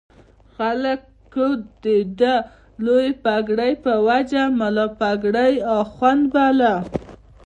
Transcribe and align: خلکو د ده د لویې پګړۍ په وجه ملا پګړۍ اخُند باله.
خلکو 0.55 1.47
د 1.83 1.85
ده 2.19 2.35
د 2.43 2.47
لویې 2.85 3.11
پګړۍ 3.23 3.73
په 3.83 3.93
وجه 4.07 4.43
ملا 4.59 4.87
پګړۍ 4.99 5.53
اخُند 5.79 6.23
باله. 6.33 6.73